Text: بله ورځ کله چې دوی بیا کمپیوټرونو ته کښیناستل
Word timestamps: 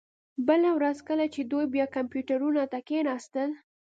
بله 0.47 0.69
ورځ 0.77 0.97
کله 1.07 1.25
چې 1.33 1.41
دوی 1.51 1.65
بیا 1.75 1.85
کمپیوټرونو 1.95 2.61
ته 2.71 2.79
کښیناستل 2.87 3.49